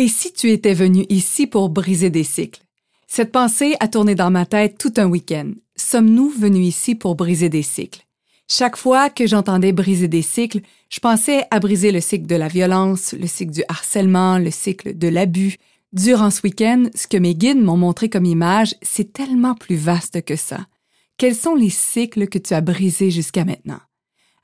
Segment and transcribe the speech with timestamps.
[0.00, 2.62] Et si tu étais venu ici pour briser des cycles?
[3.06, 5.52] Cette pensée a tourné dans ma tête tout un week-end.
[5.76, 8.06] Sommes-nous venus ici pour briser des cycles?
[8.48, 12.48] Chaque fois que j'entendais briser des cycles, je pensais à briser le cycle de la
[12.48, 15.58] violence, le cycle du harcèlement, le cycle de l'abus.
[15.92, 20.24] Durant ce week-end, ce que mes guides m'ont montré comme image, c'est tellement plus vaste
[20.24, 20.66] que ça.
[21.18, 23.80] Quels sont les cycles que tu as brisés jusqu'à maintenant?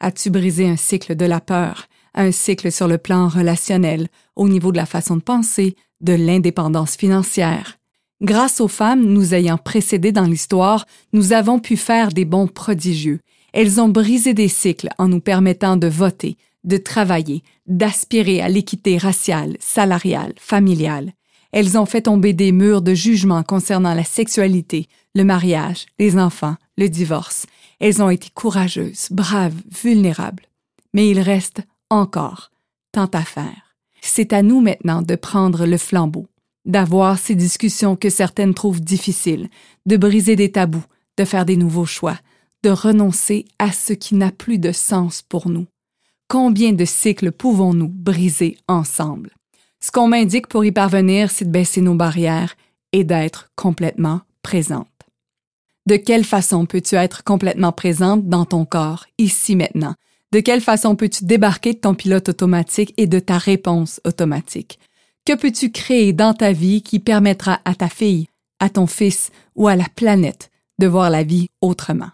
[0.00, 1.86] As-tu brisé un cycle de la peur,
[2.16, 6.96] un cycle sur le plan relationnel, au niveau de la façon de penser, de l'indépendance
[6.96, 7.78] financière.
[8.22, 13.20] Grâce aux femmes nous ayant précédées dans l'histoire, nous avons pu faire des bons prodigieux.
[13.52, 18.96] Elles ont brisé des cycles en nous permettant de voter, de travailler, d'aspirer à l'équité
[18.96, 21.12] raciale, salariale, familiale.
[21.52, 26.56] Elles ont fait tomber des murs de jugement concernant la sexualité, le mariage, les enfants,
[26.76, 27.46] le divorce.
[27.80, 30.44] Elles ont été courageuses, braves, vulnérables.
[30.92, 32.50] Mais il reste encore
[32.92, 33.76] tant à faire.
[34.00, 36.26] C'est à nous maintenant de prendre le flambeau,
[36.64, 39.48] d'avoir ces discussions que certaines trouvent difficiles,
[39.86, 40.84] de briser des tabous,
[41.16, 42.18] de faire des nouveaux choix,
[42.62, 45.66] de renoncer à ce qui n'a plus de sens pour nous.
[46.28, 49.30] Combien de cycles pouvons-nous briser ensemble?
[49.80, 52.56] Ce qu'on m'indique pour y parvenir, c'est de baisser nos barrières
[52.92, 54.88] et d'être complètement présente.
[55.86, 59.94] De quelle façon peux-tu être complètement présente dans ton corps, ici maintenant,
[60.32, 64.78] de quelle façon peux-tu débarquer de ton pilote automatique et de ta réponse automatique?
[65.24, 68.28] Que peux-tu créer dans ta vie qui permettra à ta fille,
[68.60, 72.10] à ton fils ou à la planète de voir la vie autrement?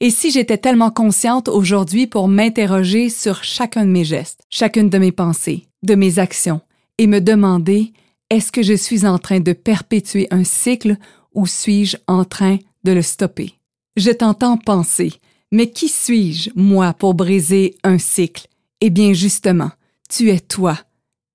[0.00, 4.98] Et si j'étais tellement consciente aujourd'hui pour m'interroger sur chacun de mes gestes, chacune de
[4.98, 6.60] mes pensées, de mes actions,
[6.98, 7.92] et me demander
[8.30, 10.96] est-ce que je suis en train de perpétuer un cycle
[11.32, 13.54] ou suis-je en train de le stopper?
[13.96, 15.12] Je t'entends penser,
[15.52, 18.48] mais qui suis-je, moi, pour briser un cycle?
[18.80, 19.70] Eh bien, justement,
[20.08, 20.78] tu es toi,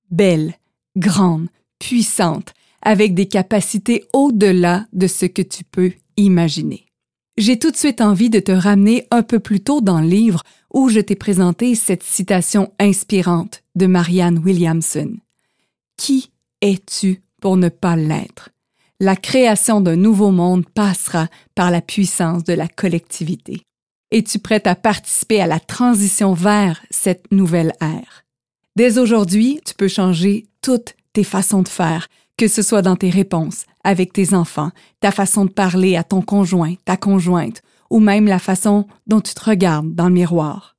[0.10, 0.54] belle,
[0.96, 1.48] grande,
[1.80, 6.86] puissante, avec des capacités au-delà de ce que tu peux imaginer.
[7.38, 10.44] J'ai tout de suite envie de te ramener un peu plus tôt dans le livre
[10.74, 15.18] où je t'ai présenté cette citation inspirante de Marianne Williamson.
[15.98, 16.32] Qui
[16.62, 18.50] es-tu pour ne pas l'être?
[19.00, 23.64] La création d'un nouveau monde passera par la puissance de la collectivité.
[24.14, 28.26] Es-tu prête à participer à la transition vers cette nouvelle ère?
[28.76, 33.10] Dès aujourd'hui, tu peux changer toutes tes façons de faire, que ce soit dans tes
[33.10, 38.26] réponses, avec tes enfants, ta façon de parler à ton conjoint, ta conjointe, ou même
[38.26, 40.76] la façon dont tu te regardes dans le miroir.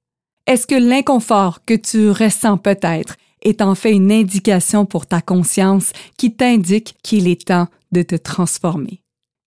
[0.46, 5.92] Est-ce que l'inconfort que tu ressens peut-être est en fait une indication pour ta conscience
[6.18, 9.01] qui t'indique qu'il est temps de te transformer?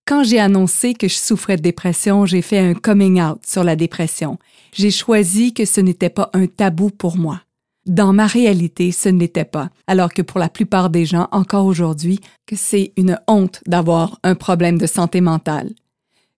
[0.06, 3.74] Quand j'ai annoncé que je souffrais de dépression, j'ai fait un coming out sur la
[3.74, 4.38] dépression.
[4.72, 7.42] J'ai choisi que ce n'était pas un tabou pour moi.
[7.86, 12.20] Dans ma réalité, ce n'était pas, alors que pour la plupart des gens, encore aujourd'hui,
[12.46, 15.72] que c'est une honte d'avoir un problème de santé mentale.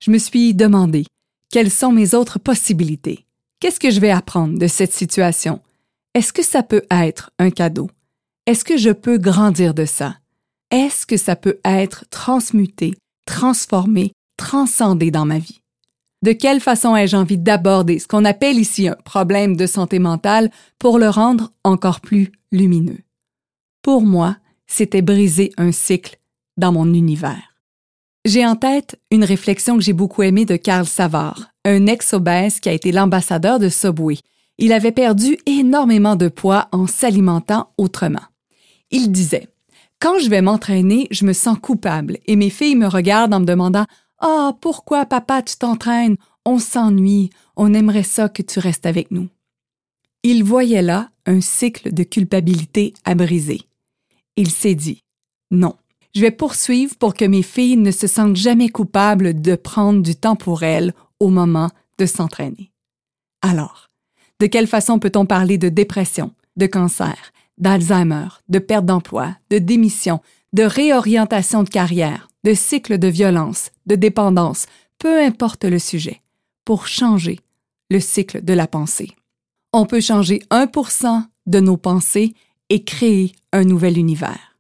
[0.01, 1.05] Je me suis demandé,
[1.51, 3.27] quelles sont mes autres possibilités?
[3.61, 5.61] Qu'est-ce que je vais apprendre de cette situation?
[6.15, 7.91] Est-ce que ça peut être un cadeau?
[8.47, 10.17] Est-ce que je peux grandir de ça?
[10.71, 12.95] Est-ce que ça peut être transmuté
[13.29, 15.61] transformer, transcender dans ma vie.
[16.23, 20.51] De quelle façon ai-je envie d'aborder ce qu'on appelle ici un problème de santé mentale
[20.79, 23.01] pour le rendre encore plus lumineux?
[23.83, 26.19] Pour moi, c'était briser un cycle
[26.57, 27.55] dans mon univers.
[28.25, 32.71] J'ai en tête une réflexion que j'ai beaucoup aimée de Carl Savard, un ex-obèse qui
[32.71, 34.17] a été l'ambassadeur de Subway.
[34.57, 38.25] Il avait perdu énormément de poids en s'alimentant autrement.
[38.91, 39.49] Il disait
[40.01, 43.45] quand je vais m'entraîner, je me sens coupable et mes filles me regardent en me
[43.45, 43.87] demandant
[44.19, 46.17] Ah, pourquoi papa tu t'entraînes?
[46.45, 49.29] On s'ennuie, on aimerait ça que tu restes avec nous.
[50.23, 53.63] Il voyait là un cycle de culpabilité à briser.
[54.37, 55.03] Il s'est dit
[55.51, 55.75] Non,
[56.15, 60.15] je vais poursuivre pour que mes filles ne se sentent jamais coupables de prendre du
[60.15, 62.73] temps pour elles au moment de s'entraîner.
[63.43, 63.91] Alors,
[64.41, 70.21] de quelle façon peut-on parler de dépression, de cancer, d'Alzheimer, de perte d'emploi, de démission,
[70.53, 74.67] de réorientation de carrière, de cycle de violence, de dépendance,
[74.99, 76.21] peu importe le sujet,
[76.65, 77.41] pour changer
[77.91, 79.11] le cycle de la pensée.
[79.73, 82.35] On peut changer 1% de nos pensées
[82.69, 84.57] et créer un nouvel univers.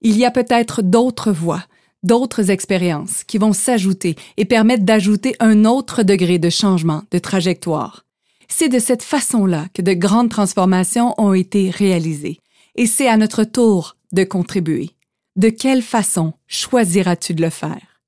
[0.00, 1.64] Il y a peut-être d'autres voies,
[2.02, 8.04] d'autres expériences qui vont s'ajouter et permettre d'ajouter un autre degré de changement de trajectoire.
[8.48, 12.40] C'est de cette façon-là que de grandes transformations ont été réalisées,
[12.76, 14.90] et c'est à notre tour de contribuer.
[15.36, 18.00] De quelle façon choisiras-tu de le faire?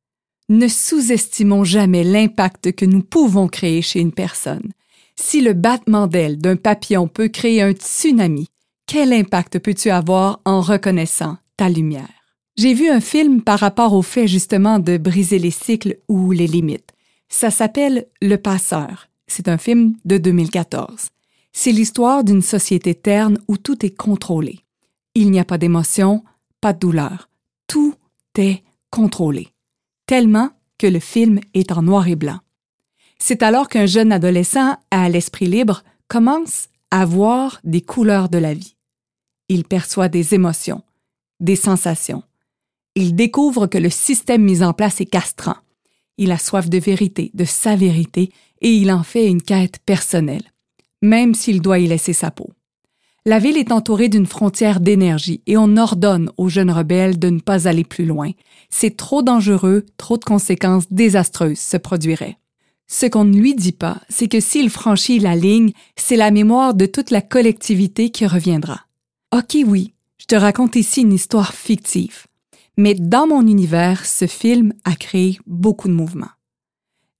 [0.48, 4.72] Ne sous-estimons jamais l'impact que nous pouvons créer chez une personne.
[5.16, 8.48] Si le battement d'aile d'un papillon peut créer un tsunami,
[8.86, 12.08] quel impact peux-tu avoir en reconnaissant ta lumière?
[12.56, 16.46] J'ai vu un film par rapport au fait justement de briser les cycles ou les
[16.46, 16.92] limites.
[17.28, 19.08] Ça s'appelle Le Passeur.
[19.26, 21.08] C'est un film de 2014.
[21.52, 24.60] C'est l'histoire d'une société terne où tout est contrôlé.
[25.14, 26.22] Il n'y a pas d'émotion,
[26.60, 27.28] pas de douleur.
[27.66, 27.94] Tout
[28.36, 29.48] est contrôlé.
[30.06, 32.38] Tellement que le film est en noir et blanc.
[33.18, 38.54] C'est alors qu'un jeune adolescent à l'esprit libre commence à voir des couleurs de la
[38.54, 38.76] vie.
[39.48, 40.82] Il perçoit des émotions,
[41.40, 42.22] des sensations.
[42.94, 45.56] Il découvre que le système mis en place est castrant.
[46.18, 48.30] Il a soif de vérité, de sa vérité,
[48.60, 50.52] et il en fait une quête personnelle,
[51.02, 52.50] même s'il doit y laisser sa peau.
[53.26, 57.40] La ville est entourée d'une frontière d'énergie et on ordonne aux jeunes rebelles de ne
[57.40, 58.30] pas aller plus loin.
[58.70, 62.38] C'est trop dangereux, trop de conséquences désastreuses se produiraient.
[62.86, 66.74] Ce qu'on ne lui dit pas, c'est que s'il franchit la ligne, c'est la mémoire
[66.74, 68.82] de toute la collectivité qui reviendra.
[69.36, 72.26] Ok, oui, je te raconte ici une histoire fictive.
[72.76, 76.26] Mais dans mon univers, ce film a créé beaucoup de mouvements.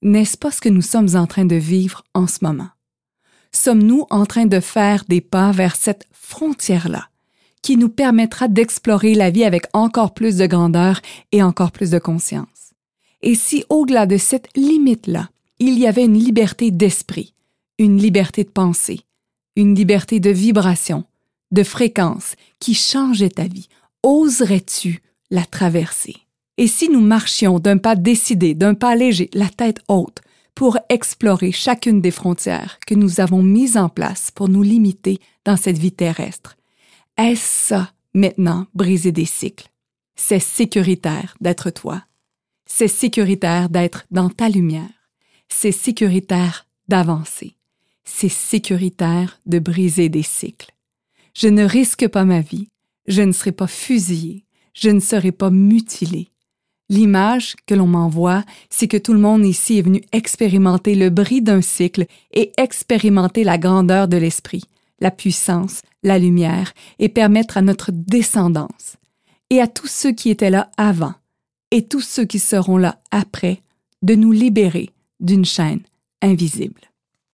[0.02, 2.68] N'est-ce pas ce que nous sommes en train de vivre en ce moment?
[3.56, 7.08] sommes-nous en train de faire des pas vers cette frontière-là,
[7.62, 11.00] qui nous permettra d'explorer la vie avec encore plus de grandeur
[11.32, 12.74] et encore plus de conscience?
[13.22, 17.34] Et si au-delà de cette limite-là, il y avait une liberté d'esprit,
[17.78, 19.00] une liberté de pensée,
[19.56, 21.04] une liberté de vibration,
[21.50, 23.68] de fréquence qui changeait ta vie,
[24.02, 25.00] oserais-tu
[25.30, 26.16] la traverser?
[26.58, 30.20] Et si nous marchions d'un pas décidé, d'un pas léger, la tête haute,
[30.54, 35.56] pour explorer chacune des frontières que nous avons mises en place pour nous limiter dans
[35.56, 36.56] cette vie terrestre.
[37.18, 39.68] Est-ce ça, maintenant, briser des cycles?
[40.16, 42.02] C'est sécuritaire d'être toi.
[42.64, 44.88] C'est sécuritaire d'être dans ta lumière.
[45.48, 47.54] C'est sécuritaire d'avancer.
[48.04, 50.72] C'est sécuritaire de briser des cycles.
[51.34, 52.68] Je ne risque pas ma vie.
[53.06, 54.45] Je ne serai pas fusillé.
[54.76, 56.28] Je ne serai pas mutilé.
[56.90, 61.40] L'image que l'on m'envoie, c'est que tout le monde ici est venu expérimenter le bris
[61.40, 64.64] d'un cycle et expérimenter la grandeur de l'esprit,
[65.00, 68.96] la puissance, la lumière, et permettre à notre descendance,
[69.50, 71.14] et à tous ceux qui étaient là avant,
[71.70, 73.62] et tous ceux qui seront là après,
[74.02, 74.90] de nous libérer
[75.20, 75.80] d'une chaîne
[76.20, 76.82] invisible.